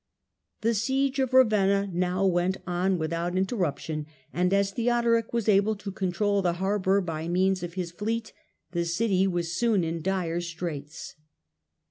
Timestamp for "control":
5.91-6.41